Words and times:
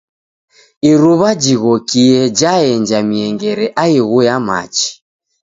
Iruw'a 0.91 1.29
jighokie 1.41 2.15
jaenja 2.39 2.99
miengere 3.09 3.65
aighu 3.83 4.17
ya 4.27 4.35
machi. 4.47 4.87